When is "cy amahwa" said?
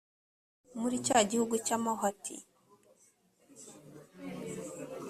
1.65-2.05